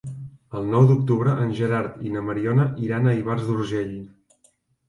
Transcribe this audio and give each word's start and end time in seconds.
El 0.59 0.63
nou 0.75 0.87
d'octubre 0.91 1.35
en 1.43 1.51
Gerard 1.59 2.01
i 2.09 2.13
na 2.15 2.25
Mariona 2.31 2.65
iran 2.87 3.07
a 3.07 3.15
Ivars 3.21 3.47
d'Urgell. 3.51 3.97